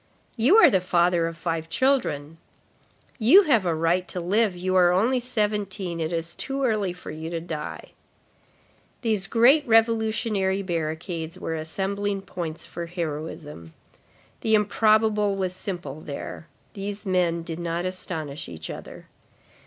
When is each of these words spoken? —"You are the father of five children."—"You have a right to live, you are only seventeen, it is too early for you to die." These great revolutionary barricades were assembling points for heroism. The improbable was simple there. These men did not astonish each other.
—"You 0.35 0.57
are 0.57 0.71
the 0.71 0.81
father 0.81 1.27
of 1.27 1.37
five 1.37 1.69
children."—"You 3.19 3.43
have 3.43 3.67
a 3.67 3.75
right 3.75 4.07
to 4.07 4.19
live, 4.19 4.57
you 4.57 4.75
are 4.75 4.91
only 4.91 5.19
seventeen, 5.19 5.99
it 5.99 6.11
is 6.11 6.35
too 6.35 6.63
early 6.63 6.91
for 6.91 7.11
you 7.11 7.29
to 7.29 7.39
die." 7.39 7.91
These 9.01 9.27
great 9.27 9.63
revolutionary 9.67 10.63
barricades 10.63 11.37
were 11.37 11.53
assembling 11.53 12.23
points 12.23 12.65
for 12.65 12.87
heroism. 12.87 13.75
The 14.39 14.55
improbable 14.55 15.35
was 15.35 15.53
simple 15.53 16.01
there. 16.01 16.47
These 16.73 17.05
men 17.05 17.43
did 17.43 17.59
not 17.59 17.85
astonish 17.85 18.49
each 18.49 18.71
other. 18.71 19.05